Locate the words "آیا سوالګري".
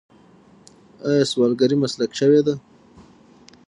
1.07-1.75